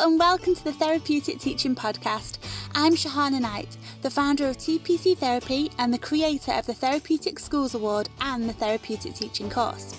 [0.00, 2.38] And welcome to the Therapeutic Teaching Podcast.
[2.72, 7.74] I'm Shahana Knight, the founder of TPC Therapy and the creator of the Therapeutic Schools
[7.74, 9.97] Award and the Therapeutic Teaching course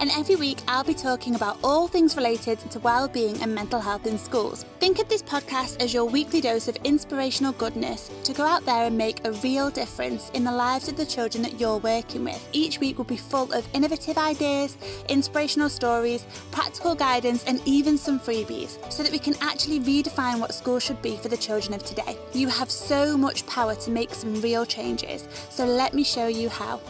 [0.00, 4.06] and every week I'll be talking about all things related to well-being and mental health
[4.06, 4.64] in schools.
[4.80, 8.84] Think of this podcast as your weekly dose of inspirational goodness to go out there
[8.86, 12.48] and make a real difference in the lives of the children that you're working with.
[12.52, 14.76] Each week will be full of innovative ideas,
[15.08, 20.54] inspirational stories, practical guidance, and even some freebies so that we can actually redefine what
[20.54, 22.16] school should be for the children of today.
[22.32, 26.48] You have so much power to make some real changes, so let me show you
[26.48, 26.80] how.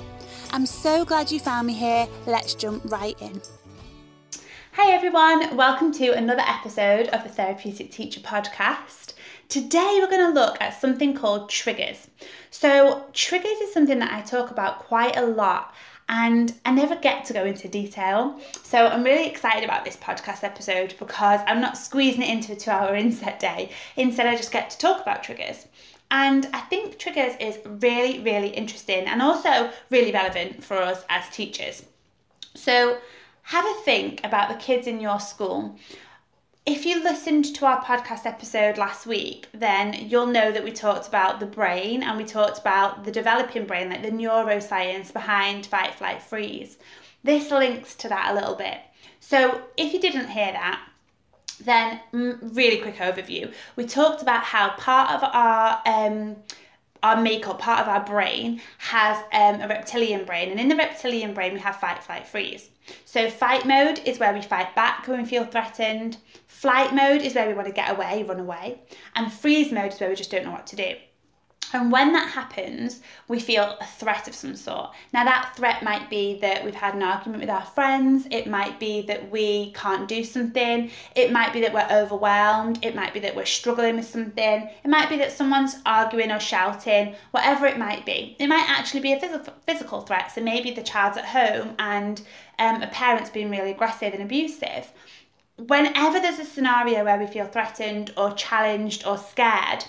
[0.53, 2.09] I'm so glad you found me here.
[2.27, 3.41] Let's jump right in.
[4.73, 9.13] Hey everyone, welcome to another episode of the Therapeutic Teacher Podcast.
[9.49, 12.09] Today we're going to look at something called triggers.
[12.51, 15.73] So, triggers is something that I talk about quite a lot
[16.09, 18.41] and I never get to go into detail.
[18.65, 22.57] So I'm really excited about this podcast episode because I'm not squeezing it into a
[22.57, 23.71] two hour inset day.
[23.97, 25.67] Instead, I just get to talk about triggers.
[26.11, 31.29] And I think triggers is really, really interesting and also really relevant for us as
[31.31, 31.85] teachers.
[32.55, 32.99] So
[33.43, 35.79] have a think about the kids in your school.
[36.67, 41.09] If you listened to our podcast episode last week, then you'll know that we talked
[41.09, 45.95] about the brain and we talked about the developing brain, like the neuroscience behind fight,
[45.95, 46.77] flight, freeze.
[47.23, 48.79] This links to that a little bit.
[49.21, 50.87] So if you didn't hear that,
[51.65, 53.53] then really quick overview.
[53.77, 56.37] We talked about how part of our um,
[57.03, 61.33] our makeup, part of our brain, has um, a reptilian brain, and in the reptilian
[61.33, 62.69] brain we have fight, flight, freeze.
[63.05, 66.19] So fight mode is where we fight back when we feel threatened.
[66.47, 68.81] Flight mode is where we want to get away, run away,
[69.15, 70.95] and freeze mode is where we just don't know what to do.
[71.73, 74.91] And when that happens, we feel a threat of some sort.
[75.13, 78.81] Now, that threat might be that we've had an argument with our friends, it might
[78.81, 83.21] be that we can't do something, it might be that we're overwhelmed, it might be
[83.21, 87.79] that we're struggling with something, it might be that someone's arguing or shouting, whatever it
[87.79, 88.37] might be.
[88.41, 89.21] It might actually be a
[89.67, 92.21] physical, threat, so maybe the child's at home and
[92.59, 94.93] um, a parent's being really aggressive and abusive.
[95.57, 99.85] Whenever there's a scenario where we feel threatened or challenged or scared,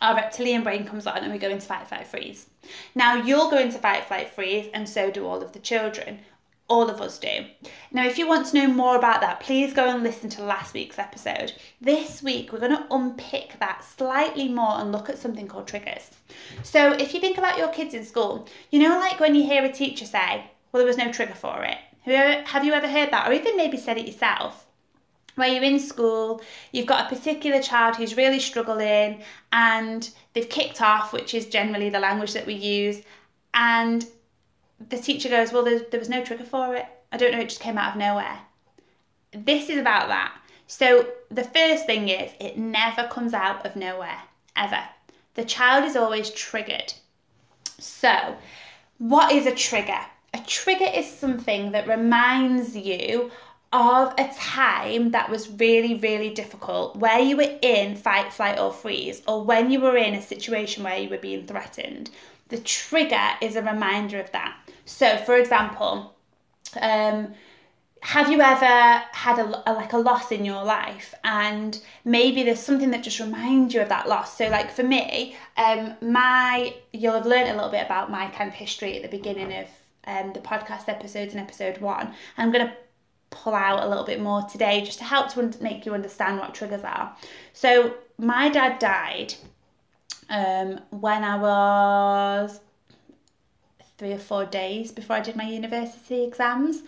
[0.00, 2.46] our reptilian brain comes on and we go into fight, flight, freeze.
[2.94, 6.20] Now you'll go into fight, flight, freeze, and so do all of the children.
[6.68, 7.46] All of us do.
[7.90, 10.72] Now, if you want to know more about that, please go and listen to last
[10.72, 11.52] week's episode.
[11.80, 16.10] This week, we're going to unpick that slightly more and look at something called triggers.
[16.62, 19.64] So, if you think about your kids in school, you know, like when you hear
[19.64, 21.78] a teacher say, Well, there was no trigger for it.
[22.46, 23.28] Have you ever heard that?
[23.28, 24.66] Or even maybe said it yourself?
[25.40, 26.40] Where you're in school,
[26.70, 31.90] you've got a particular child who's really struggling and they've kicked off, which is generally
[31.90, 33.02] the language that we use,
[33.54, 34.06] and
[34.88, 36.86] the teacher goes, Well, there, there was no trigger for it.
[37.10, 38.38] I don't know, it just came out of nowhere.
[39.32, 40.36] This is about that.
[40.66, 44.22] So, the first thing is, it never comes out of nowhere,
[44.54, 44.84] ever.
[45.34, 46.94] The child is always triggered.
[47.78, 48.36] So,
[48.98, 50.00] what is a trigger?
[50.32, 53.32] A trigger is something that reminds you
[53.72, 58.72] of a time that was really, really difficult, where you were in fight, flight, or
[58.72, 62.10] freeze, or when you were in a situation where you were being threatened,
[62.48, 64.56] the trigger is a reminder of that.
[64.84, 66.16] So, for example,
[66.80, 67.34] um,
[68.02, 71.14] have you ever had a, a, like a loss in your life?
[71.22, 74.36] And maybe there's something that just reminds you of that loss.
[74.36, 78.48] So like for me um my you'll have learned a little bit about my kind
[78.48, 79.66] of history at the beginning of
[80.06, 82.14] um the podcast episodes in episode one.
[82.38, 82.72] I'm going to
[83.30, 86.54] pull out a little bit more today just to help to make you understand what
[86.54, 87.16] triggers are.
[87.52, 89.34] So, my dad died
[90.28, 92.60] um, when I was
[93.98, 96.82] three or four days before I did my university exams.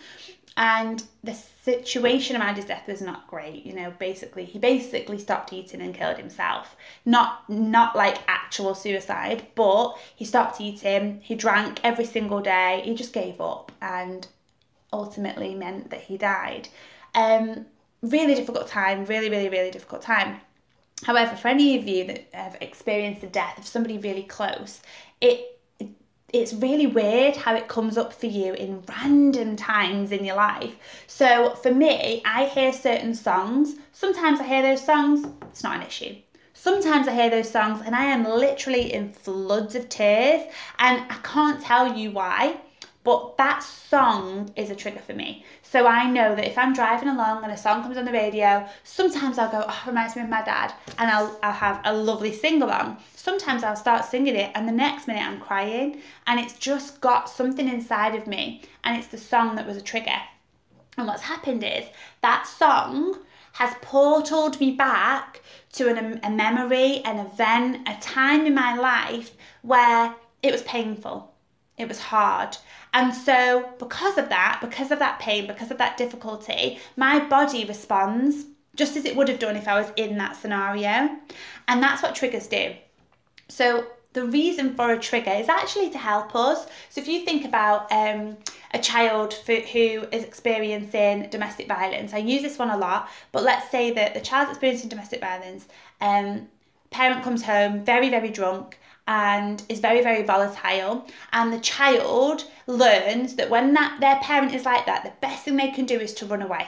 [0.55, 3.65] And the situation around his death was not great.
[3.65, 6.75] You know, basically, he basically stopped eating and killed himself.
[7.05, 11.21] Not not like actual suicide, but he stopped eating.
[11.23, 12.81] He drank every single day.
[12.85, 14.27] He just gave up, and
[14.93, 16.69] ultimately meant that he died.
[17.15, 17.65] Um,
[18.01, 20.39] really difficult time, really, really, really difficult time.
[21.03, 24.81] However, for any of you that have experienced the death of somebody really close,
[25.19, 25.49] it
[26.33, 30.75] it's really weird how it comes up for you in random times in your life.
[31.05, 33.75] So for me, I hear certain songs.
[33.91, 36.15] Sometimes I hear those songs, it's not an issue.
[36.53, 40.41] Sometimes I hear those songs and I am literally in floods of tears
[40.79, 42.57] and I can't tell you why.
[43.03, 45.43] But that song is a trigger for me.
[45.61, 48.65] So I know that if I'm driving along and a song comes on the radio,
[48.83, 52.31] sometimes I'll go, oh, reminds me of my dad, and I'll, I'll have a lovely
[52.31, 52.97] sing along.
[53.15, 57.29] Sometimes I'll start singing it, and the next minute I'm crying, and it's just got
[57.29, 60.21] something inside of me, and it's the song that was a trigger.
[60.97, 61.85] And what's happened is
[62.21, 63.17] that song
[63.53, 65.41] has portaled me back
[65.73, 70.61] to an, um, a memory, an event, a time in my life where it was
[70.63, 71.32] painful,
[71.77, 72.57] it was hard.
[72.93, 77.65] And so, because of that, because of that pain, because of that difficulty, my body
[77.65, 81.17] responds just as it would have done if I was in that scenario.
[81.67, 82.73] And that's what triggers do.
[83.49, 86.67] So, the reason for a trigger is actually to help us.
[86.89, 88.37] So, if you think about um,
[88.71, 93.41] a child for, who is experiencing domestic violence, I use this one a lot, but
[93.41, 95.67] let's say that the child's experiencing domestic violence,
[95.99, 96.47] um,
[96.91, 98.77] parent comes home very, very drunk
[99.07, 104.65] and is very very volatile and the child learns that when that their parent is
[104.65, 106.67] like that the best thing they can do is to run away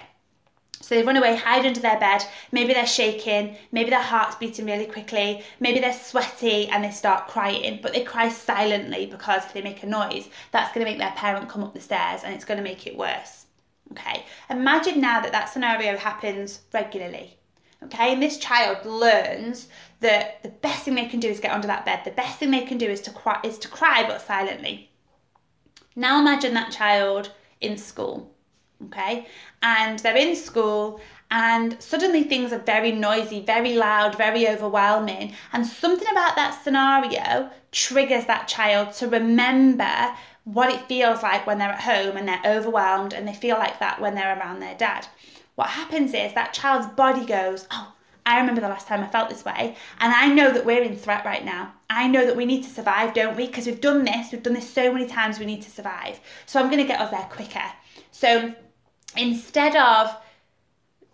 [0.85, 2.23] so they run away, hide under their bed.
[2.51, 7.27] Maybe they're shaking, maybe their heart's beating really quickly, maybe they're sweaty and they start
[7.27, 10.99] crying, but they cry silently because if they make a noise, that's going to make
[10.99, 13.47] their parent come up the stairs and it's going to make it worse.
[13.93, 17.39] Okay, imagine now that that scenario happens regularly.
[17.85, 19.67] Okay, and this child learns
[19.99, 22.01] that the best thing they can do is get under that bed.
[22.03, 24.89] The best thing they can do is to cry, is to cry but silently.
[25.95, 28.35] Now imagine that child in school
[28.83, 29.27] okay?
[29.61, 30.99] And they're in school
[31.31, 35.33] and suddenly things are very noisy, very loud, very overwhelming.
[35.53, 41.57] And something about that scenario triggers that child to remember what it feels like when
[41.57, 44.75] they're at home and they're overwhelmed and they feel like that when they're around their
[44.75, 45.07] dad.
[45.55, 47.93] What happens is that child's body goes, Oh,
[48.25, 50.97] I remember the last time I felt this way, and I know that we're in
[50.97, 51.73] threat right now.
[51.89, 53.45] I know that we need to survive, don't we?
[53.47, 56.19] Because we've done this, we've done this so many times, we need to survive.
[56.45, 57.63] So I'm going to get us there quicker.
[58.11, 58.53] So
[59.15, 60.15] instead of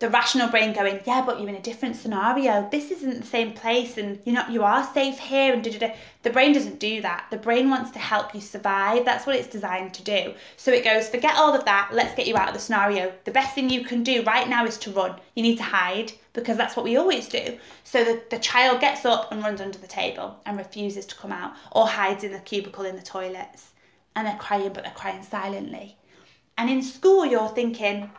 [0.02, 2.68] the rational brain going, yeah, but you're in a different scenario.
[2.72, 4.50] This isn't the same place, and you're not.
[4.50, 5.94] You are safe here, and da, da, da.
[6.24, 7.26] the brain doesn't do that.
[7.30, 9.04] The brain wants to help you survive.
[9.04, 10.34] That's what it's designed to do.
[10.56, 11.90] So it goes, forget all of that.
[11.92, 13.12] Let's get you out of the scenario.
[13.24, 15.14] The best thing you can do right now is to run.
[15.36, 17.56] You need to hide because that's what we always do.
[17.84, 21.30] So the, the child gets up and runs under the table and refuses to come
[21.30, 23.70] out, or hides in the cubicle in the toilets,
[24.16, 25.96] and they're crying, but they're crying silently.
[26.58, 28.10] And in school, you're thinking,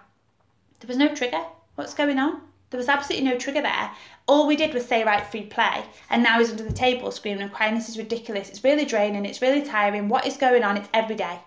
[0.80, 1.44] there was no trigger.
[1.76, 2.42] What's going on?
[2.70, 3.92] There was absolutely no trigger there.
[4.28, 5.86] All we did was say, right, free play.
[6.10, 8.50] And now he's under the table screaming and crying, this is ridiculous.
[8.50, 9.26] It's really draining.
[9.26, 10.10] It's really tiring.
[10.10, 10.78] What is going on?
[10.78, 11.40] It's every day.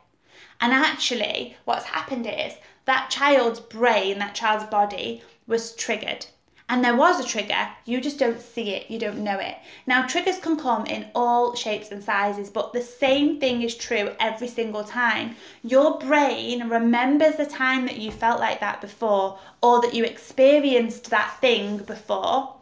[0.61, 6.27] And actually, what's happened is that child's brain, that child's body was triggered
[6.69, 9.57] and there was a trigger, you just don't see it, you don't know it.
[9.87, 14.11] Now, triggers can come in all shapes and sizes, but the same thing is true
[14.19, 15.37] every single time.
[15.63, 21.11] Your brain remembers the time that you felt like that before or that you experienced
[21.11, 22.57] that thing before,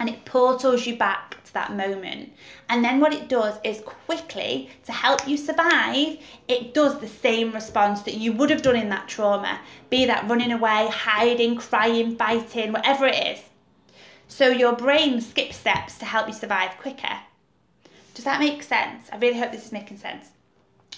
[0.00, 2.32] and it portals you back to that moment.
[2.68, 7.52] And then what it does is quickly, to help you survive, it does the same
[7.52, 9.60] response that you would have done in that trauma
[9.90, 13.44] be that running away, hiding, crying, fighting, whatever it is.
[14.28, 17.20] So your brain skips steps to help you survive quicker.
[18.14, 19.08] Does that make sense?
[19.12, 20.30] I really hope this is making sense.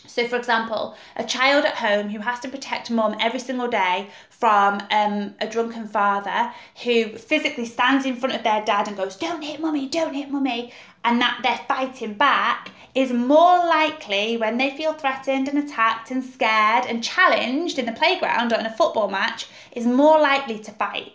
[0.06, 4.08] So, for example, a child at home who has to protect mum every single day
[4.29, 6.52] from um, a drunken father
[6.85, 10.31] who physically stands in front of their dad and goes, Don't hit mummy, don't hit
[10.31, 10.73] mummy,
[11.05, 16.25] and that they're fighting back is more likely when they feel threatened and attacked and
[16.25, 20.73] scared and challenged in the playground or in a football match, is more likely to
[20.73, 21.12] fight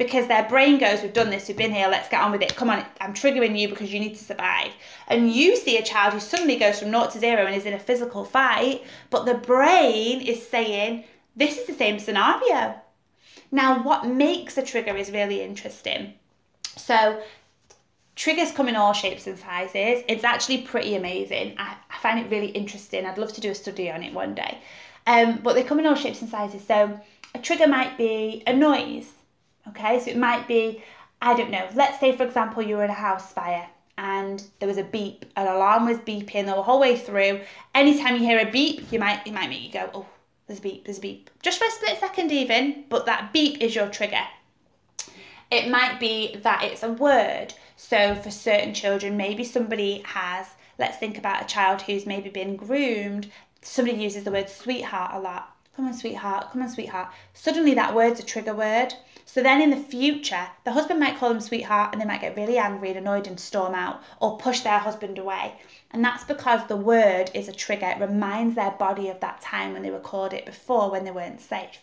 [0.00, 2.56] because their brain goes, We've done this, we've been here, let's get on with it.
[2.56, 4.72] Come on, I'm triggering you because you need to survive.
[5.08, 7.74] And you see a child who suddenly goes from naught to zero and is in
[7.74, 11.04] a physical fight, but the brain is saying,
[11.36, 12.80] This is the same scenario.
[13.52, 16.14] Now, what makes a trigger is really interesting.
[16.78, 17.20] So,
[18.16, 20.02] triggers come in all shapes and sizes.
[20.08, 21.56] It's actually pretty amazing.
[21.58, 23.04] I, I find it really interesting.
[23.04, 24.62] I'd love to do a study on it one day.
[25.06, 26.66] Um, but they come in all shapes and sizes.
[26.66, 26.98] So,
[27.34, 29.12] a trigger might be a noise
[29.70, 30.82] Okay, so it might be,
[31.20, 34.68] I don't know, let's say for example you were in a house fire and there
[34.68, 37.40] was a beep, an alarm was beeping the whole way through.
[37.74, 40.06] Anytime you hear a beep, you might it might make you go, oh,
[40.46, 41.30] there's a beep, there's a beep.
[41.42, 44.24] Just for a split second even, but that beep is your trigger.
[45.50, 47.54] It might be that it's a word.
[47.76, 50.46] So for certain children, maybe somebody has,
[50.78, 53.30] let's think about a child who's maybe been groomed.
[53.62, 55.56] Somebody uses the word sweetheart a lot.
[55.76, 57.12] Come on, sweetheart, come on, sweetheart.
[57.32, 58.94] Suddenly that word's a trigger word.
[59.24, 62.36] So then in the future, the husband might call them sweetheart and they might get
[62.36, 65.54] really angry and annoyed and storm out or push their husband away.
[65.92, 67.86] And that's because the word is a trigger.
[67.86, 71.12] It reminds their body of that time when they were called it before when they
[71.12, 71.78] weren't safe.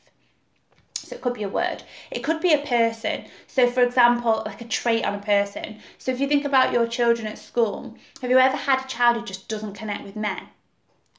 [0.96, 1.84] So it could be a word.
[2.12, 3.26] It could be a person.
[3.48, 5.80] So, for example, like a trait on a person.
[5.98, 9.16] So, if you think about your children at school, have you ever had a child
[9.16, 10.50] who just doesn't connect with men?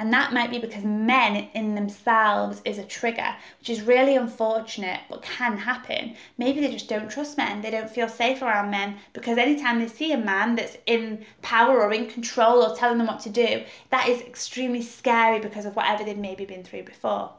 [0.00, 5.00] And that might be because men in themselves is a trigger, which is really unfortunate
[5.10, 6.14] but can happen.
[6.36, 9.88] Maybe they just don't trust men, they don't feel safe around men because anytime they
[9.88, 13.64] see a man that's in power or in control or telling them what to do,
[13.90, 17.32] that is extremely scary because of whatever they've maybe been through before.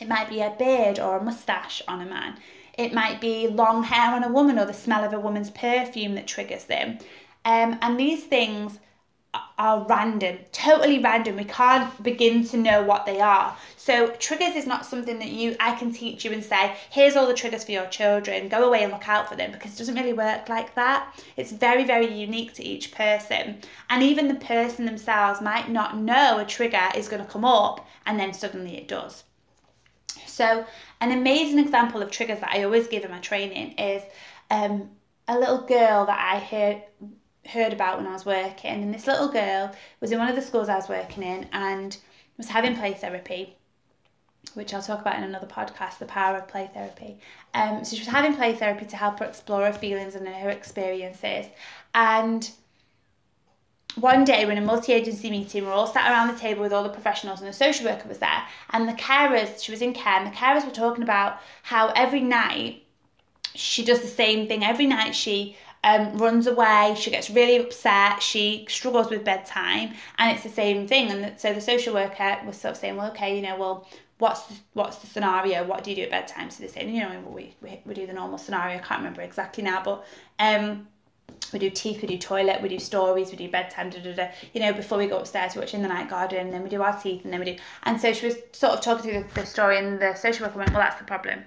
[0.00, 2.38] It might be a beard or a mustache on a man.
[2.78, 6.14] It might be long hair on a woman or the smell of a woman's perfume
[6.14, 6.98] that triggers them.
[7.44, 8.78] Um, and these things
[9.58, 11.36] are random, totally random.
[11.36, 13.56] We can't begin to know what they are.
[13.76, 17.26] So triggers is not something that you I can teach you and say, here's all
[17.26, 18.48] the triggers for your children.
[18.48, 21.22] Go away and look out for them because it doesn't really work like that.
[21.36, 23.58] It's very very unique to each person.
[23.88, 27.86] And even the person themselves might not know a trigger is going to come up
[28.04, 29.24] and then suddenly it does.
[30.26, 30.66] So
[31.00, 34.02] an amazing example of triggers that I always give in my training is
[34.50, 34.90] um,
[35.28, 36.82] a little girl that I heard
[37.46, 38.82] heard about when I was working.
[38.82, 41.96] And this little girl was in one of the schools I was working in and
[42.36, 43.56] was having play therapy,
[44.54, 47.18] which I'll talk about in another podcast, the power of play therapy.
[47.54, 50.50] Um, so she was having play therapy to help her explore her feelings and her
[50.50, 51.46] experiences.
[51.94, 52.50] And
[53.96, 56.82] one day we're in a multi-agency meeting, we're all sat around the table with all
[56.82, 58.42] the professionals and the social worker was there.
[58.70, 62.20] And the carers, she was in care, and the carers were talking about how every
[62.20, 62.82] night
[63.54, 64.62] she does the same thing.
[64.62, 70.32] Every night she um, runs away, she gets really upset, she struggles with bedtime, and
[70.32, 71.10] it's the same thing.
[71.12, 73.88] And so the social worker was sort of saying, well, okay, you know, well,
[74.18, 75.64] what's the, what's the scenario?
[75.64, 76.50] What do you do at bedtime?
[76.50, 78.78] So they say, you know, we, we, we do the normal scenario.
[78.78, 80.04] I can't remember exactly now, but
[80.40, 80.88] um,
[81.52, 84.28] we do teeth, we do toilet, we do stories, we do bedtime, da, da, da.
[84.52, 86.68] you know, before we go upstairs, we watch In the Night Garden, and then we
[86.68, 87.56] do our teeth, and then we do.
[87.84, 90.58] And so she was sort of talking through the, the story, and the social worker
[90.58, 91.44] went, Well, that's the problem.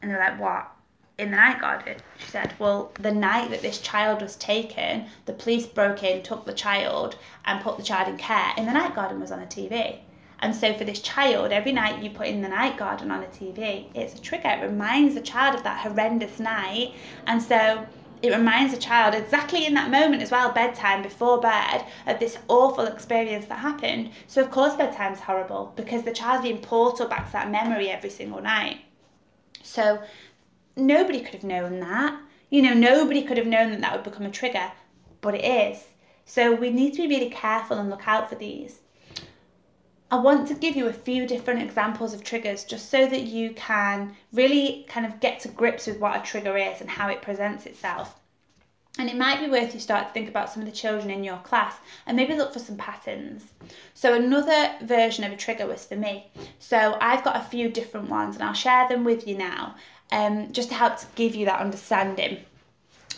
[0.00, 0.70] And they're like, What?
[1.18, 1.96] In the night garden.
[2.18, 6.44] She said, Well, the night that this child was taken, the police broke in, took
[6.44, 8.52] the child, and put the child in care.
[8.56, 9.98] In the night garden was on the TV.
[10.40, 13.26] And so for this child, every night you put in the night garden on a
[13.26, 14.48] TV, it's a trigger.
[14.48, 16.94] It reminds the child of that horrendous night.
[17.28, 17.86] And so
[18.22, 22.38] it reminds the child exactly in that moment as well, bedtime, before bed, of this
[22.48, 24.10] awful experience that happened.
[24.26, 28.10] So of course bedtime's horrible because the child's being portal back to that memory every
[28.10, 28.78] single night.
[29.62, 30.02] So
[30.76, 32.20] nobody could have known that.
[32.50, 34.72] You know, nobody could have known that that would become a trigger,
[35.20, 35.84] but it is.
[36.24, 38.80] So we need to be really careful and look out for these.
[40.10, 43.52] I want to give you a few different examples of triggers just so that you
[43.52, 47.22] can really kind of get to grips with what a trigger is and how it
[47.22, 48.20] presents itself.
[48.98, 51.24] And it might be worth you start to think about some of the children in
[51.24, 51.76] your class
[52.06, 53.54] and maybe look for some patterns.
[53.94, 56.30] So, another version of a trigger was for me.
[56.58, 59.76] So, I've got a few different ones and I'll share them with you now
[60.12, 62.38] um, just to help to give you that understanding.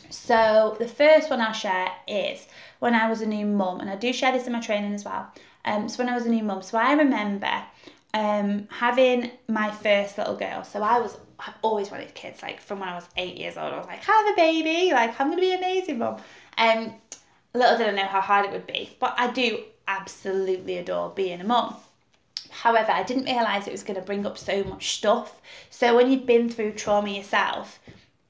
[0.09, 2.47] So the first one I'll share is
[2.79, 5.05] when I was a new mum, and I do share this in my training as
[5.05, 5.31] well.
[5.65, 7.63] Um, so when I was a new mum, so I remember
[8.15, 10.63] um, having my first little girl.
[10.65, 12.43] So I was I've always wanted kids.
[12.43, 14.93] Like from when I was eight years old, I was like, have a baby.
[14.93, 16.17] Like I'm gonna be an amazing mum.
[16.57, 16.95] Um,
[17.55, 21.41] little did I know how hard it would be, but I do absolutely adore being
[21.41, 21.75] a mum.
[22.65, 25.43] However, I didn't realise it was going to bring up so much stuff.
[25.69, 27.79] So when you've been through trauma yourself,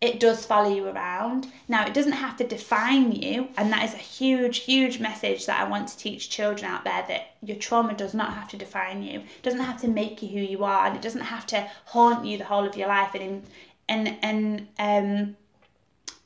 [0.01, 1.53] it does follow you around.
[1.69, 5.61] Now, it doesn't have to define you, and that is a huge, huge message that
[5.61, 9.05] I want to teach children out there that your trauma does not have to define
[9.05, 9.21] you.
[9.21, 12.27] It doesn't have to make you who you are, and it doesn't have to haunt
[12.27, 13.45] you the whole of your life and
[13.89, 15.37] and and um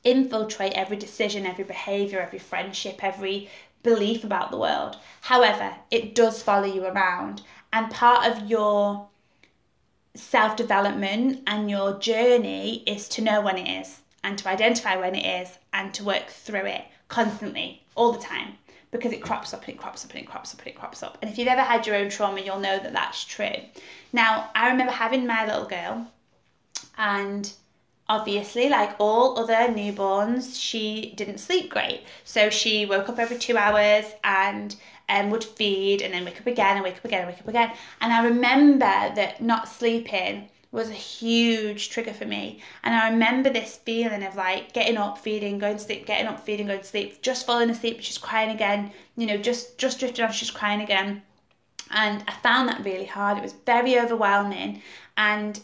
[0.03, 3.49] infiltrate every decision, every behavior, every friendship, every
[3.83, 4.97] belief about the world.
[5.21, 9.07] However, it does follow you around and part of your
[10.15, 15.15] self development and your journey is to know when it is and to identify when
[15.15, 18.53] it is and to work through it constantly, all the time,
[18.91, 21.03] because it crops up and it crops up and it crops up and it crops
[21.03, 21.17] up.
[21.21, 23.55] And if you've ever had your own trauma, you'll know that that's true.
[24.11, 26.07] Now, I remember having my little girl,
[26.97, 27.51] and
[28.09, 32.01] obviously, like all other newborns, she didn't sleep great.
[32.23, 34.75] So she woke up every two hours and
[35.07, 37.47] um, would feed and then wake up again and wake up again and wake up
[37.47, 37.71] again.
[38.01, 42.61] And I remember that not sleeping was a huge trigger for me.
[42.83, 46.39] And I remember this feeling of like getting up, feeding, going to sleep, getting up,
[46.45, 50.25] feeding, going to sleep, just falling asleep, she's crying again, you know, just just drifting
[50.25, 51.23] off, she's crying again.
[51.91, 53.37] And I found that really hard.
[53.37, 54.83] It was very overwhelming
[55.17, 55.59] and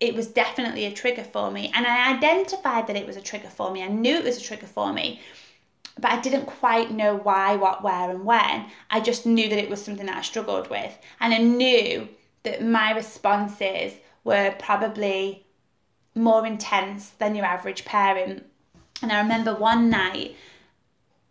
[0.00, 1.70] it was definitely a trigger for me.
[1.74, 3.82] And I identified that it was a trigger for me.
[3.82, 5.20] I knew it was a trigger for me
[6.00, 8.66] but I didn't quite know why, what, where, and when.
[8.90, 10.96] I just knew that it was something that I struggled with.
[11.20, 12.08] And I knew
[12.42, 15.44] that my responses were probably
[16.14, 18.46] more intense than your average parent.
[19.02, 20.36] And I remember one night,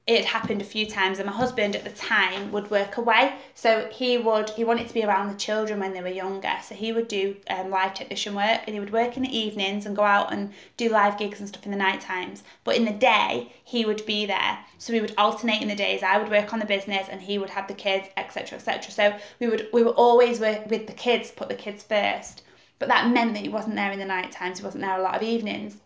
[0.10, 3.32] it had happened a few times and my husband at the time would work away.
[3.54, 6.56] So he would he wanted to be around the children when they were younger.
[6.64, 9.86] So he would do um, live technician work and he would work in the evenings
[9.86, 12.42] and go out and do live gigs and stuff in the night times.
[12.64, 14.58] But in the day he would be there.
[14.80, 16.02] So we would alternate in the days.
[16.02, 19.16] I would work on the business and he would have the kids etc etc so
[19.40, 22.42] we would we were always with the kids put the kids first.
[22.80, 24.58] But that meant that he wasn't there in the night times.
[24.58, 25.78] He wasn't there a lot of evenings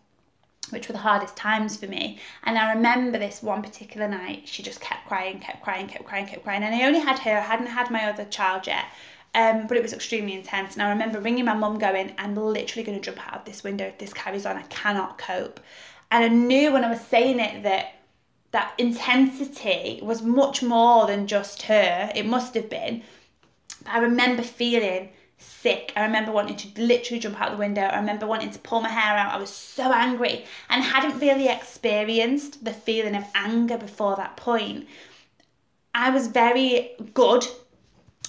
[0.70, 2.18] which were the hardest times for me.
[2.44, 6.26] And I remember this one particular night, she just kept crying, kept crying, kept crying,
[6.26, 6.62] kept crying.
[6.62, 8.86] And I only had her, I hadn't had my other child yet.
[9.34, 10.74] Um, but it was extremely intense.
[10.74, 13.64] And I remember ringing my mum going, I'm literally going to jump out of this
[13.64, 14.56] window if this carries on.
[14.56, 15.58] I cannot cope.
[16.10, 17.96] And I knew when I was saying it that
[18.52, 22.12] that intensity was much more than just her.
[22.14, 23.02] It must have been.
[23.82, 25.10] But I remember feeling
[25.44, 25.92] sick.
[25.96, 27.82] I remember wanting to literally jump out the window.
[27.82, 29.34] I remember wanting to pull my hair out.
[29.34, 34.86] I was so angry and hadn't really experienced the feeling of anger before that point.
[35.94, 37.46] I was very good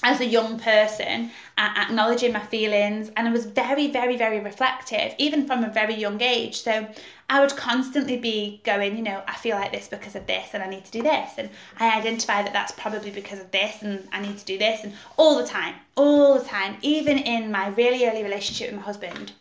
[0.03, 5.15] as a young person at acknowledging my feelings and I was very very very reflective
[5.17, 6.87] even from a very young age so
[7.29, 10.61] I would constantly be going you know I feel like this because of this and
[10.61, 11.31] I need to do this.
[11.37, 14.83] And I identify that that's probably because of this and I need to do this
[14.83, 16.77] and all the time all the time.
[16.81, 19.31] Even in my really early relationship with my husband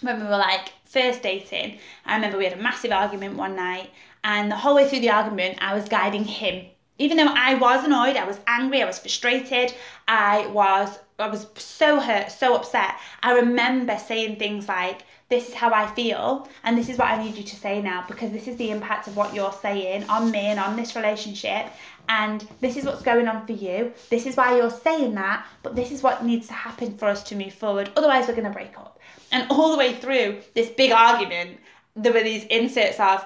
[0.00, 3.90] when we were like first dating I remember we had a massive argument one night
[4.24, 6.66] and the whole way through the argument I was guiding him.
[6.98, 9.74] Even though I was annoyed, I was angry, I was frustrated,
[10.06, 12.96] I was I was so hurt, so upset.
[13.22, 15.02] I remember saying things like,
[15.32, 18.04] This is how I feel, and this is what I need you to say now,
[18.06, 21.68] because this is the impact of what you're saying on me and on this relationship,
[22.06, 23.94] and this is what's going on for you.
[24.10, 27.22] This is why you're saying that, but this is what needs to happen for us
[27.22, 27.90] to move forward.
[27.96, 29.00] Otherwise, we're going to break up.
[29.30, 31.60] And all the way through this big argument,
[31.96, 33.24] there were these inserts of,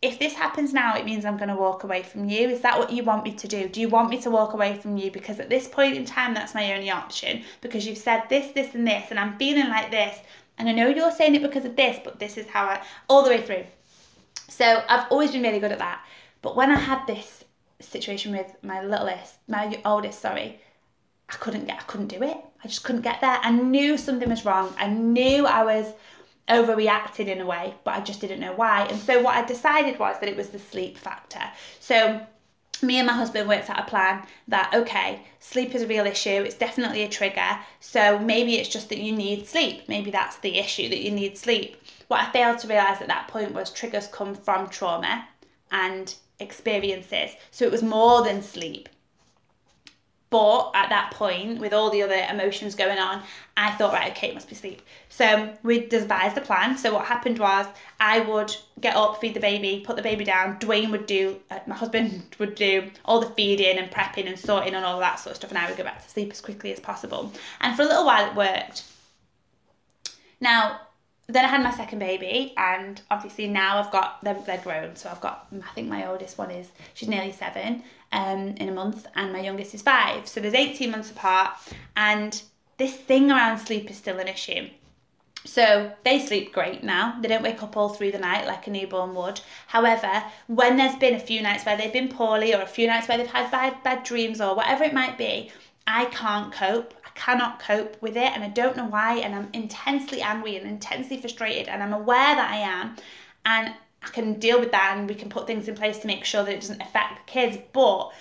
[0.00, 2.48] if this happens now, it means I'm going to walk away from you.
[2.48, 3.68] Is that what you want me to do?
[3.68, 5.10] Do you want me to walk away from you?
[5.10, 8.74] Because at this point in time, that's my only option because you've said this, this,
[8.74, 10.18] and this, and I'm feeling like this.
[10.58, 13.22] And I know you're saying it because of this, but this is how I, all
[13.22, 13.64] the way through.
[14.48, 16.04] So I've always been really good at that.
[16.42, 17.44] But when I had this
[17.80, 20.60] situation with my littlest, my oldest, sorry,
[21.28, 22.36] I couldn't get, I couldn't do it.
[22.64, 23.38] I just couldn't get there.
[23.42, 24.74] I knew something was wrong.
[24.78, 25.92] I knew I was
[26.48, 28.86] overreacted in a way, but I just didn't know why.
[28.86, 31.42] And so what I decided was that it was the sleep factor.
[31.80, 32.24] So
[32.82, 36.42] me and my husband worked out a plan that okay, sleep is a real issue,
[36.42, 37.58] it's definitely a trigger.
[37.80, 39.88] So maybe it's just that you need sleep.
[39.88, 41.76] Maybe that's the issue that you need sleep.
[42.08, 45.26] What I failed to realize at that point was triggers come from trauma
[45.70, 47.32] and experiences.
[47.50, 48.88] So it was more than sleep.
[50.36, 53.22] But at that point, with all the other emotions going on,
[53.56, 54.82] I thought, right, okay, it must be sleep.
[55.08, 56.76] So we devised a plan.
[56.76, 57.64] So what happened was
[57.98, 60.58] I would get up, feed the baby, put the baby down.
[60.58, 64.74] Dwayne would do, uh, my husband would do all the feeding and prepping and sorting
[64.74, 65.50] and all that sort of stuff.
[65.52, 67.32] And I would go back to sleep as quickly as possible.
[67.62, 68.84] And for a little while, it worked.
[70.38, 70.80] Now,
[71.28, 74.36] then I had my second baby, and obviously now I've got them.
[74.46, 75.48] They're grown, so I've got.
[75.52, 79.40] I think my oldest one is she's nearly seven, um, in a month, and my
[79.40, 80.28] youngest is five.
[80.28, 81.52] So there's 18 months apart,
[81.96, 82.40] and
[82.76, 84.68] this thing around sleep is still an issue.
[85.44, 87.18] So they sleep great now.
[87.20, 89.40] They don't wake up all through the night like a newborn would.
[89.68, 93.08] However, when there's been a few nights where they've been poorly or a few nights
[93.08, 95.52] where they've had bad, bad dreams or whatever it might be,
[95.86, 96.94] I can't cope.
[97.16, 99.16] Cannot cope with it and I don't know why.
[99.16, 102.94] And I'm intensely angry and intensely frustrated and I'm aware that I am.
[103.44, 106.24] And I can deal with that and we can put things in place to make
[106.24, 107.58] sure that it doesn't affect the kids.
[107.72, 108.12] But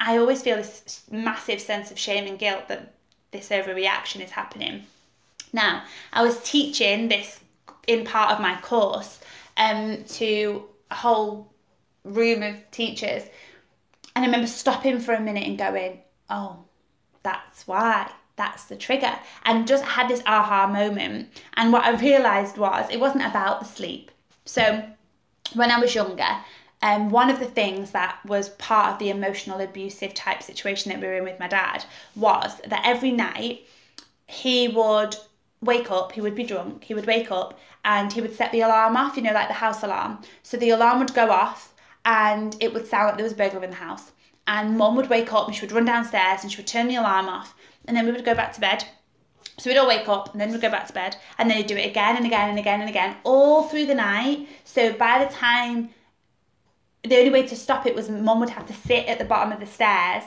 [0.00, 2.94] I always feel this massive sense of shame and guilt that
[3.30, 4.84] this overreaction is happening.
[5.52, 7.40] Now, I was teaching this
[7.86, 9.20] in part of my course
[9.56, 11.52] um, to a whole
[12.04, 13.22] room of teachers,
[14.14, 16.65] and I remember stopping for a minute and going, "Oh,
[17.26, 21.30] that's why." That's the trigger, and just had this aha moment.
[21.54, 24.10] And what I realized was it wasn't about the sleep.
[24.44, 24.84] So,
[25.54, 26.28] when I was younger,
[26.82, 31.00] um, one of the things that was part of the emotional abusive type situation that
[31.00, 31.84] we were in with my dad
[32.14, 33.66] was that every night
[34.26, 35.16] he would
[35.62, 38.60] wake up, he would be drunk, he would wake up and he would set the
[38.60, 40.18] alarm off, you know, like the house alarm.
[40.42, 41.72] So the alarm would go off
[42.04, 44.12] and it would sound like there was a burglar in the house.
[44.46, 46.96] And mom would wake up and she would run downstairs and she would turn the
[46.96, 47.54] alarm off
[47.86, 48.84] and then we would go back to bed.
[49.58, 51.66] So we'd all wake up and then we'd go back to bed and then he'd
[51.66, 54.48] do it again and again and again and again all through the night.
[54.64, 55.90] So by the time
[57.02, 59.52] the only way to stop it was mom would have to sit at the bottom
[59.52, 60.24] of the stairs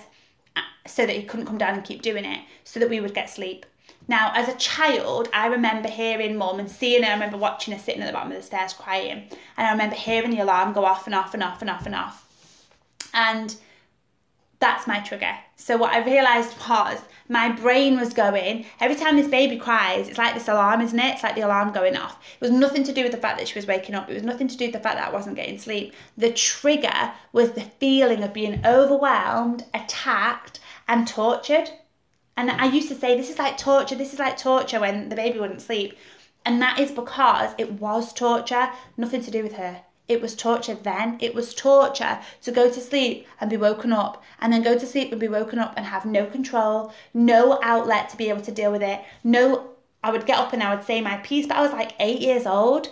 [0.56, 3.14] uh, so that he couldn't come down and keep doing it so that we would
[3.14, 3.66] get sleep.
[4.08, 7.10] Now, as a child, I remember hearing mum and seeing her.
[7.10, 9.28] I remember watching her sitting at the bottom of the stairs crying.
[9.56, 11.94] And I remember hearing the alarm go off and off and off and off and
[11.94, 12.26] off.
[13.14, 13.56] And
[14.60, 15.36] that's my trigger.
[15.56, 20.18] So what I realised was my brain was going, every time this baby cries, it's
[20.18, 21.14] like this alarm, isn't it?
[21.14, 22.20] It's like the alarm going off.
[22.34, 24.10] It was nothing to do with the fact that she was waking up.
[24.10, 25.94] It was nothing to do with the fact that I wasn't getting sleep.
[26.18, 31.70] The trigger was the feeling of being overwhelmed, attacked, and tortured.
[32.36, 35.16] And I used to say, this is like torture, this is like torture when the
[35.16, 35.98] baby wouldn't sleep.
[36.46, 39.82] And that is because it was torture, nothing to do with her.
[40.10, 41.18] It was torture then.
[41.22, 44.86] It was torture to go to sleep and be woken up, and then go to
[44.86, 48.52] sleep and be woken up and have no control, no outlet to be able to
[48.52, 49.02] deal with it.
[49.24, 49.70] No,
[50.04, 52.20] I would get up and I would say my piece, but I was like eight
[52.20, 52.90] years old.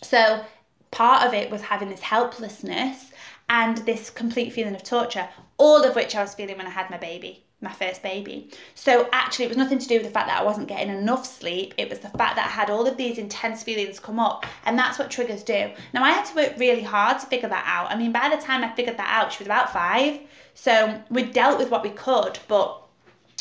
[0.00, 0.44] So
[0.90, 3.10] part of it was having this helplessness
[3.48, 6.88] and this complete feeling of torture, all of which I was feeling when I had
[6.88, 8.50] my baby my first baby.
[8.74, 11.26] So actually, it was nothing to do with the fact that I wasn't getting enough
[11.26, 11.74] sleep.
[11.76, 14.78] It was the fact that I had all of these intense feelings come up, and
[14.78, 15.70] that's what triggers do.
[15.92, 17.90] Now, I had to work really hard to figure that out.
[17.90, 20.20] I mean, by the time I figured that out, she was about five.
[20.54, 22.80] So we dealt with what we could, but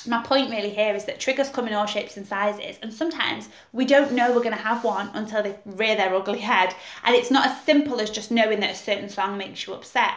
[0.05, 3.49] my point really here is that triggers come in all shapes and sizes, and sometimes
[3.71, 6.75] we don't know we're going to have one until they rear their ugly head.
[7.03, 10.15] And it's not as simple as just knowing that a certain song makes you upset.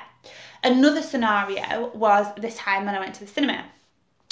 [0.65, 3.65] Another scenario was this time when I went to the cinema.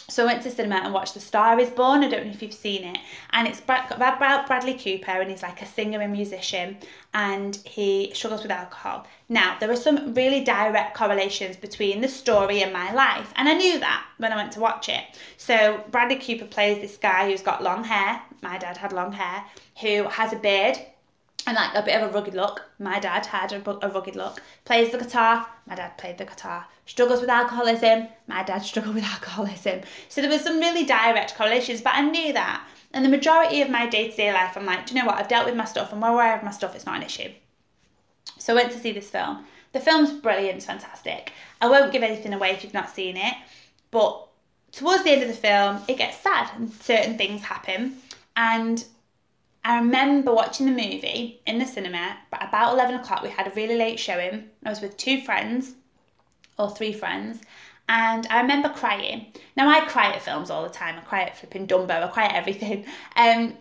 [0.06, 2.04] So I went to cinema and watched The Star Is Born.
[2.04, 2.98] I don't know if you've seen it,
[3.30, 6.76] and it's about Bradley Cooper, and he's like a singer and musician,
[7.14, 9.06] and he struggles with alcohol.
[9.28, 13.54] Now there are some really direct correlations between the story and my life, and I
[13.54, 15.02] knew that when I went to watch it.
[15.38, 18.20] So Bradley Cooper plays this guy who's got long hair.
[18.42, 19.44] My dad had long hair,
[19.80, 20.78] who has a beard
[21.46, 22.62] and like a bit of a rugged look.
[22.78, 24.42] My dad had a, a, rugged look.
[24.64, 25.46] Plays the guitar.
[25.66, 26.66] My dad played the guitar.
[26.86, 28.08] Struggles with alcoholism.
[28.26, 29.80] My dad struggled with alcoholism.
[30.08, 32.66] So there was some really direct correlations, but I knew that.
[32.92, 35.18] And the majority of my day to day life, I'm like, do you know what?
[35.18, 37.30] I've dealt with my stuff, and where I have my stuff, it's not an issue.
[38.38, 39.44] So I went to see this film.
[39.72, 41.32] The film's brilliant, fantastic.
[41.60, 43.34] I won't give anything away if you've not seen it,
[43.90, 44.28] but
[44.70, 47.96] towards the end of the film, it gets sad and certain things happen.
[48.36, 48.84] And
[49.64, 53.50] I remember watching the movie in the cinema, but about 11 o'clock, we had a
[53.52, 54.50] really late showing.
[54.64, 55.74] I was with two friends,
[56.58, 57.40] or three friends,
[57.88, 59.26] and I remember crying.
[59.56, 60.96] Now, I cry at films all the time.
[60.98, 62.84] I cry at flipping Dumbo, I cry at everything.
[63.16, 63.56] Um,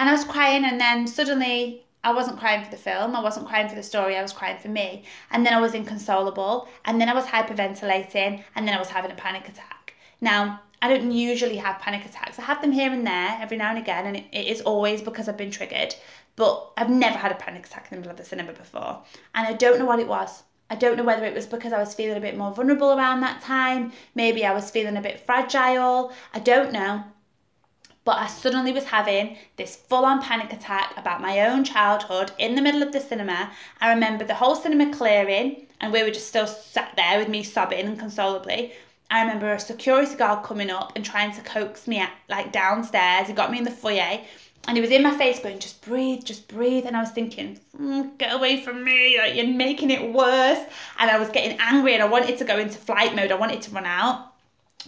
[0.00, 3.48] and I was crying, and then suddenly I wasn't crying for the film, I wasn't
[3.48, 5.04] crying for the story, I was crying for me.
[5.30, 9.10] And then I was inconsolable, and then I was hyperventilating, and then I was having
[9.10, 9.94] a panic attack.
[10.20, 12.38] Now, I don't usually have panic attacks.
[12.38, 15.02] I have them here and there every now and again, and it, it is always
[15.02, 15.94] because I've been triggered.
[16.36, 19.02] But I've never had a panic attack in the middle of the cinema before.
[19.34, 20.44] And I don't know what it was.
[20.70, 23.20] I don't know whether it was because I was feeling a bit more vulnerable around
[23.20, 23.92] that time.
[24.14, 26.12] Maybe I was feeling a bit fragile.
[26.34, 27.04] I don't know.
[28.04, 32.54] But I suddenly was having this full on panic attack about my own childhood in
[32.54, 33.50] the middle of the cinema.
[33.80, 37.42] I remember the whole cinema clearing, and we were just still sat there with me
[37.42, 38.72] sobbing inconsolably.
[39.10, 43.26] I remember a security guard coming up and trying to coax me at, like downstairs.
[43.26, 44.20] He got me in the foyer
[44.66, 46.84] and he was in my face going, just breathe, just breathe.
[46.84, 50.62] And I was thinking, mm, get away from me, like you're making it worse.
[50.98, 53.32] And I was getting angry and I wanted to go into flight mode.
[53.32, 54.34] I wanted to run out.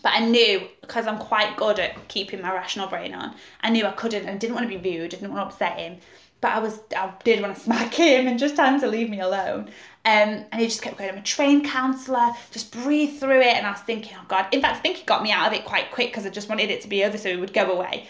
[0.03, 3.87] But I knew because I'm quite good at keeping my rational brain on, I knew
[3.87, 5.99] I couldn't and didn't want to be rude, I didn't want to upset him.
[6.41, 9.09] But I was I did want to smack him and just tell him to leave
[9.09, 9.71] me alone.
[10.05, 13.57] Um, and he just kept going, I'm a trained counsellor, just breathe through it.
[13.57, 14.47] And I was thinking, oh God.
[14.53, 16.49] In fact, I think he got me out of it quite quick because I just
[16.49, 18.09] wanted it to be over so he would go away.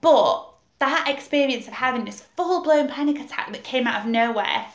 [0.00, 0.46] But
[0.78, 4.66] that experience of having this full blown panic attack that came out of nowhere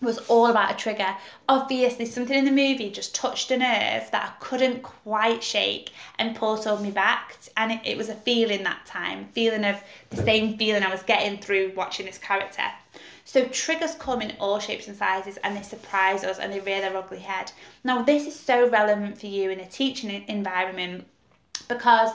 [0.00, 1.16] was all about a trigger.
[1.48, 6.36] Obviously, something in the movie just touched a nerve that I couldn't quite shake and
[6.36, 7.36] pulled me back.
[7.56, 11.02] And it, it was a feeling that time, feeling of the same feeling I was
[11.02, 12.62] getting through watching this character.
[13.24, 16.80] So triggers come in all shapes and sizes and they surprise us and they rear
[16.80, 17.52] their ugly head.
[17.82, 21.06] Now this is so relevant for you in a teaching environment
[21.68, 22.10] because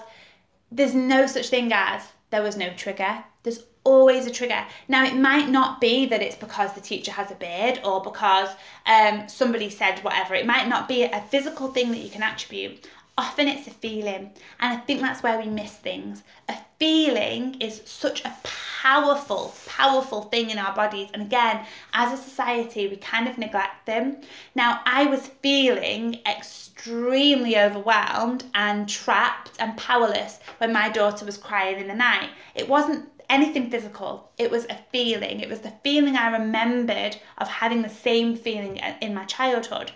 [0.71, 3.23] there's no such thing as there was no trigger.
[3.43, 4.65] There's always a trigger.
[4.87, 8.49] Now, it might not be that it's because the teacher has a beard or because
[8.85, 10.35] um, somebody said whatever.
[10.35, 12.87] It might not be a physical thing that you can attribute.
[13.19, 16.23] Often it's a feeling, and I think that's where we miss things.
[16.47, 22.23] A feeling is such a powerful, powerful thing in our bodies, and again, as a
[22.23, 24.21] society, we kind of neglect them.
[24.55, 31.77] Now, I was feeling extremely overwhelmed and trapped and powerless when my daughter was crying
[31.81, 32.29] in the night.
[32.55, 34.31] It wasn't anything physical.
[34.37, 35.41] It was a feeling.
[35.41, 39.91] It was the feeling I remembered of having the same feeling in my childhood.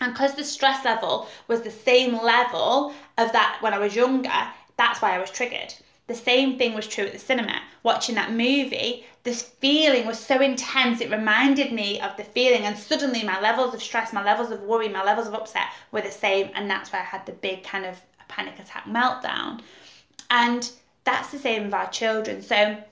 [0.00, 4.48] And because the stress level was the same level of that when I was younger,
[4.76, 5.74] that's why I was triggered.
[6.06, 7.60] the same thing was true at the cinema.
[7.82, 12.78] Watching that movie, this feeling was so intense, it reminded me of the feeling, and
[12.78, 16.10] suddenly my levels of stress, my levels of worry, my levels of upset were the
[16.10, 19.60] same, and that's why I had the big kind of panic attack meltdown.
[20.30, 20.70] And
[21.04, 22.40] that's the same with our children.
[22.40, 22.82] So,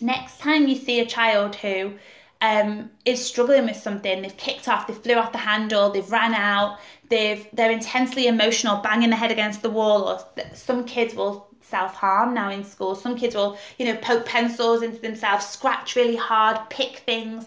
[0.00, 1.94] next time you see a child who
[2.40, 6.34] um, is struggling with something, they've kicked off, they flew off the handle, they've ran
[6.34, 11.50] out, they've they're intensely emotional, banging their head against the wall, or some kids will
[11.70, 12.94] self harm now in school.
[12.94, 17.46] Some kids will, you know, poke pencils into themselves, scratch really hard, pick things.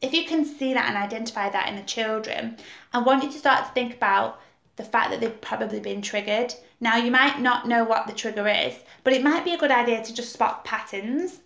[0.00, 2.56] If you can see that and identify that in the children,
[2.92, 4.40] I want you to start to think about
[4.76, 6.54] the fact that they've probably been triggered.
[6.80, 9.70] Now, you might not know what the trigger is, but it might be a good
[9.70, 11.40] idea to just spot patterns.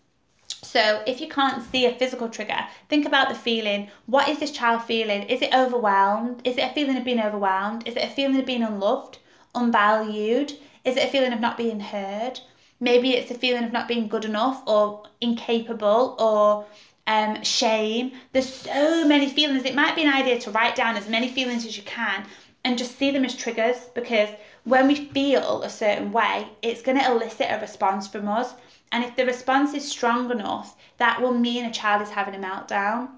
[0.62, 3.90] So, if you can't see a physical trigger, think about the feeling.
[4.07, 5.23] What is this child feeling?
[5.23, 6.40] Is it overwhelmed?
[6.44, 7.87] Is it a feeling of being overwhelmed?
[7.87, 9.18] Is it a feeling of being unloved,
[9.55, 10.53] unvalued?
[10.85, 12.40] Is it a feeling of not being heard?
[12.81, 16.66] Maybe it's a feeling of not being good enough or incapable or
[17.07, 18.12] um, shame.
[18.33, 19.64] There's so many feelings.
[19.64, 22.25] It might be an idea to write down as many feelings as you can
[22.64, 24.29] and just see them as triggers because
[24.64, 28.55] when we feel a certain way, it's going to elicit a response from us.
[28.90, 32.38] And if the response is strong enough, that will mean a child is having a
[32.38, 33.11] meltdown.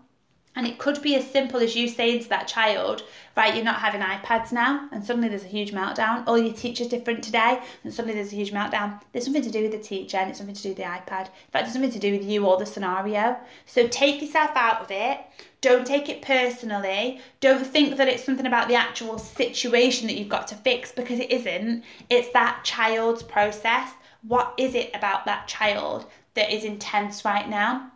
[0.57, 3.05] And it could be as simple as you saying to that child,
[3.37, 6.89] right, you're not having iPads now, and suddenly there's a huge meltdown, or your teacher's
[6.89, 9.01] different today, and suddenly there's a huge meltdown.
[9.13, 11.27] There's something to do with the teacher, and it's something to do with the iPad.
[11.27, 13.37] In fact, it's something to do with you or the scenario.
[13.65, 15.21] So take yourself out of it.
[15.61, 17.21] Don't take it personally.
[17.39, 21.21] Don't think that it's something about the actual situation that you've got to fix because
[21.21, 21.85] it isn't.
[22.09, 23.93] It's that child's process.
[24.23, 27.91] What is it about that child that is intense right now?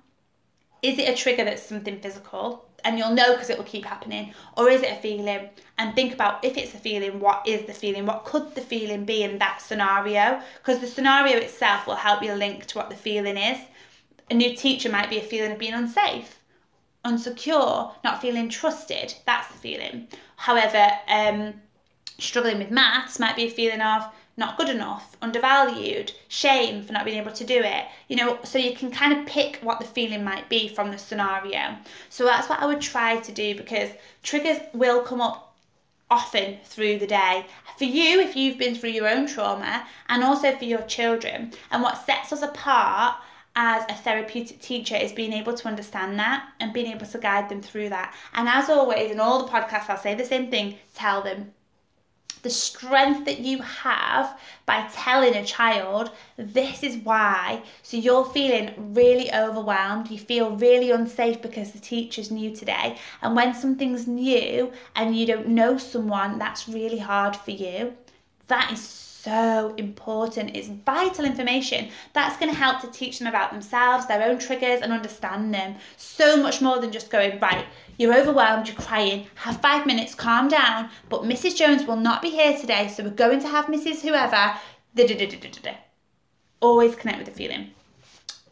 [0.83, 2.67] Is it a trigger that's something physical?
[2.85, 4.35] And you'll know because it will keep happening.
[4.59, 5.49] Or is it a feeling?
[5.79, 8.05] And think about if it's a feeling, what is the feeling?
[8.05, 10.43] What could the feeling be in that scenario?
[10.59, 13.59] Because the scenario itself will help you link to what the feeling is.
[14.31, 16.41] A new teacher might be a feeling of being unsafe,
[17.05, 19.15] unsecure, not feeling trusted.
[19.25, 20.09] That's the feeling.
[20.37, 21.55] However, um,
[22.19, 24.05] struggling with maths might be a feeling of
[24.37, 27.85] not good enough, undervalued, shame for not being able to do it.
[28.09, 30.99] You know, so you can kind of pick what the feeling might be from the
[30.99, 31.77] scenario.
[32.09, 33.91] So that's what I would try to do because
[34.23, 35.55] triggers will come up
[36.11, 37.47] often through the day.
[37.79, 41.53] For you, if you've been through your own trauma, and also for your children.
[41.71, 43.17] And what sets us apart
[43.57, 47.49] as a therapeutic teacher is being able to understand that and being able to guide
[47.49, 48.15] them through that.
[48.33, 51.53] And as always, in all the podcasts, I'll say the same thing tell them
[52.45, 57.63] the strength that you have by telling a child, this is why.
[57.83, 62.99] So you're feeling really overwhelmed, you feel really unsafe because the teacher's new today.
[63.23, 67.95] And when something's new and you don't know someone, that's really hard for you.
[68.47, 68.81] That is
[69.25, 70.55] so important.
[70.55, 74.83] It's vital information that's going to help to teach them about themselves, their own triggers,
[74.83, 77.65] and understand them so much more than just going, right,
[77.99, 81.57] you're overwhelmed, you're crying, have five minutes, calm down, but Mrs.
[81.57, 84.01] Jones will not be here today, so we're going to have Mrs.
[84.01, 84.59] Whoever.
[86.61, 87.71] Always connect with the feeling.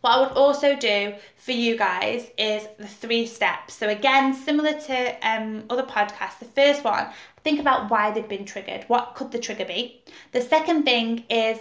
[0.00, 3.74] What I would also do for you guys is the three steps.
[3.74, 7.06] So, again, similar to um, other podcasts, the first one,
[7.44, 8.84] think about why they've been triggered.
[8.88, 10.02] What could the trigger be?
[10.32, 11.58] The second thing is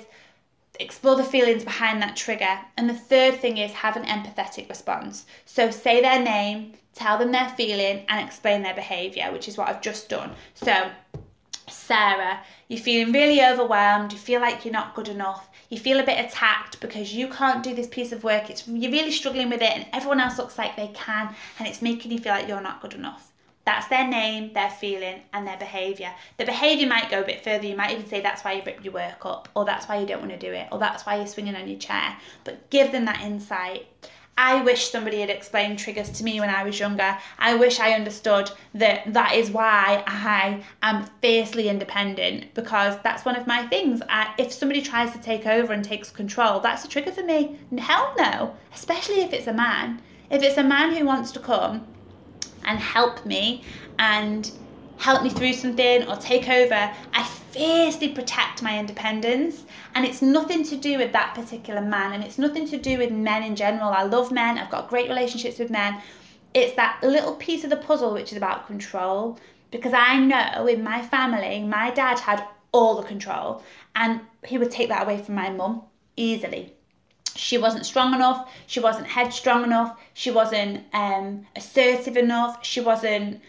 [0.79, 2.60] explore the feelings behind that trigger.
[2.77, 5.25] And the third thing is have an empathetic response.
[5.45, 9.69] So, say their name, tell them their feeling, and explain their behaviour, which is what
[9.69, 10.31] I've just done.
[10.53, 10.91] So,
[11.69, 16.05] Sarah, you're feeling really overwhelmed, you feel like you're not good enough, you feel a
[16.05, 19.62] bit attacked because you can't do this piece of work, it's you're really struggling with
[19.62, 22.62] it and everyone else looks like they can and it's making you feel like you're
[22.62, 23.31] not good enough.
[23.71, 26.12] That's their name, their feeling, and their behaviour.
[26.36, 27.65] The behaviour might go a bit further.
[27.65, 30.05] You might even say that's why you ripped your work up, or that's why you
[30.05, 32.17] don't want to do it, or that's why you're swinging on your chair.
[32.43, 33.88] But give them that insight.
[34.38, 37.17] I wish somebody had explained triggers to me when I was younger.
[37.39, 43.38] I wish I understood that that is why I am fiercely independent because that's one
[43.38, 44.01] of my things.
[44.10, 47.57] I, if somebody tries to take over and takes control, that's a trigger for me.
[47.77, 50.01] Hell no, especially if it's a man.
[50.29, 51.88] If it's a man who wants to come
[52.65, 53.63] and help me
[54.00, 54.52] and
[54.97, 59.65] help me through something or take over, I fiercely protect my independence.
[59.95, 63.12] And it's nothing to do with that particular man, and it's nothing to do with
[63.12, 63.89] men in general.
[63.89, 66.02] I love men, I've got great relationships with men.
[66.54, 69.39] It's that little piece of the puzzle which is about control.
[69.71, 73.63] Because I know in my family, my dad had all the control,
[73.95, 75.84] and he would take that away from my mum
[76.15, 76.74] easily.
[77.41, 83.41] She wasn't strong enough, she wasn't headstrong enough, she wasn't um, assertive enough, she wasn't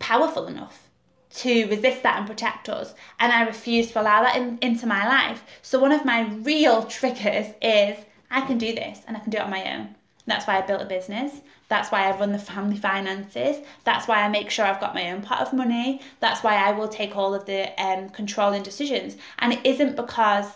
[0.00, 0.90] powerful enough
[1.36, 2.94] to resist that and protect us.
[3.20, 5.44] And I refuse to allow that in, into my life.
[5.62, 7.96] So, one of my real triggers is
[8.32, 9.94] I can do this and I can do it on my own.
[10.26, 11.40] That's why I built a business.
[11.68, 13.64] That's why I run the family finances.
[13.84, 16.00] That's why I make sure I've got my own pot of money.
[16.18, 19.16] That's why I will take all of the um, controlling decisions.
[19.38, 20.46] And it isn't because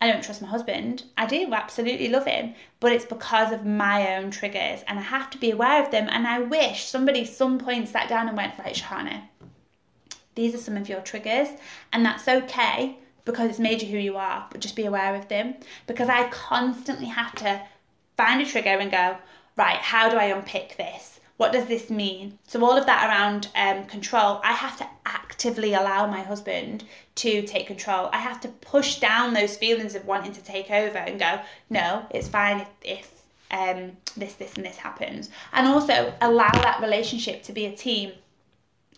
[0.00, 1.04] I don't trust my husband.
[1.16, 5.28] I do absolutely love him, but it's because of my own triggers and I have
[5.30, 6.08] to be aware of them.
[6.10, 9.22] And I wish somebody some point sat down and went, right, Shahana,
[10.36, 11.48] these are some of your triggers,
[11.92, 15.26] and that's okay because it's made you who you are, but just be aware of
[15.26, 15.54] them.
[15.88, 17.60] Because I constantly have to
[18.16, 19.16] find a trigger and go,
[19.56, 21.18] right, how do I unpick this?
[21.38, 22.38] What does this mean?
[22.48, 27.42] So, all of that around um, control, I have to actively allow my husband to
[27.42, 28.10] take control.
[28.12, 32.04] I have to push down those feelings of wanting to take over and go, no,
[32.10, 33.22] it's fine if, if
[33.52, 35.30] um, this, this, and this happens.
[35.52, 38.12] And also allow that relationship to be a team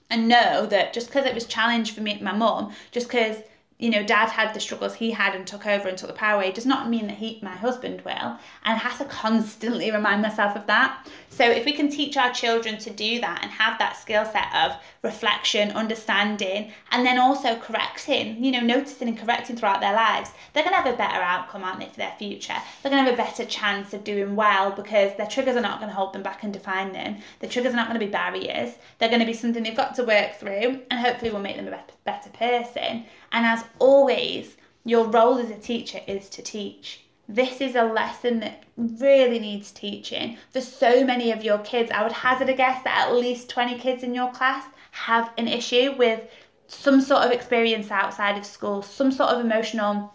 [0.08, 3.36] and know that just because it was challenged for me and my mum, just because
[3.80, 6.36] you know, dad had the struggles he had and took over and took the power
[6.36, 8.12] away does not mean that he, my husband, will.
[8.12, 11.08] And I have to constantly remind myself of that.
[11.30, 14.54] So if we can teach our children to do that and have that skill set
[14.54, 20.30] of reflection, understanding, and then also correcting, you know, noticing and correcting throughout their lives,
[20.52, 22.56] they're going to have a better outcome, aren't they, for their future?
[22.82, 25.78] They're going to have a better chance of doing well because their triggers are not
[25.78, 27.16] going to hold them back and define them.
[27.38, 28.74] The triggers are not going to be barriers.
[28.98, 31.68] They're going to be something they've got to work through and hopefully will make them
[31.68, 31.70] a
[32.10, 33.04] better person.
[33.32, 37.04] And as always, your role as a teacher is to teach.
[37.28, 40.36] This is a lesson that really needs teaching.
[40.50, 43.78] For so many of your kids, I would hazard a guess that at least 20
[43.78, 46.20] kids in your class have an issue with
[46.66, 50.14] some sort of experience outside of school, some sort of emotional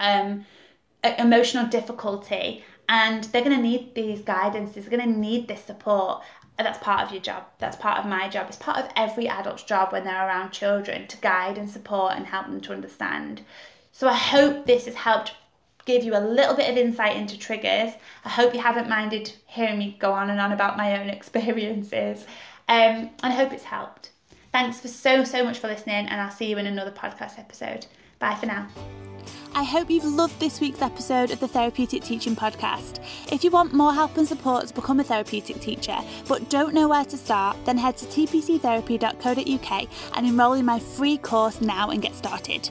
[0.00, 0.44] um,
[1.18, 6.22] emotional difficulty and they're going to need these guidances they're going to need this support
[6.56, 7.44] and that's part of your job.
[7.58, 8.46] That's part of my job.
[8.48, 12.26] It's part of every adult's job when they're around children to guide and support and
[12.26, 13.42] help them to understand.
[13.92, 15.34] So I hope this has helped
[15.84, 17.92] give you a little bit of insight into triggers.
[18.24, 22.24] I hope you haven't minded hearing me go on and on about my own experiences.
[22.68, 24.10] Um, and I hope it's helped.
[24.52, 27.86] Thanks for so, so much for listening, and I'll see you in another podcast episode.
[28.18, 28.68] Bye for now.
[29.56, 32.98] I hope you've loved this week's episode of the Therapeutic Teaching Podcast.
[33.30, 35.96] If you want more help and support to become a therapeutic teacher
[36.26, 41.18] but don't know where to start, then head to tpctherapy.co.uk and enrol in my free
[41.18, 42.68] course now and get started.